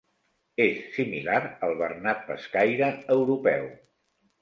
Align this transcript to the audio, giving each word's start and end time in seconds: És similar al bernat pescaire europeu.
És 0.65 0.79
similar 0.95 1.43
al 1.69 1.77
bernat 1.83 2.27
pescaire 2.33 2.91
europeu. 3.21 3.73